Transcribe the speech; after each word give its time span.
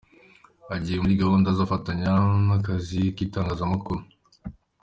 Agiye 0.75 0.97
muri 1.03 1.19
gahunda 1.21 1.47
ze 1.49 1.53
azafatanya 1.55 2.09
n'akazi 2.47 3.01
k'itangazamakuru. 3.15 4.01